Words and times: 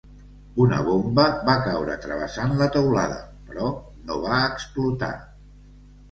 Una 0.63 0.77
bomba 0.85 1.25
va 1.49 1.57
caure 1.65 1.97
travessant 2.05 2.53
la 2.61 2.67
teulada, 2.75 3.17
però 3.49 3.67
no 4.07 4.17
va 4.23 4.39
explotar. 4.47 5.11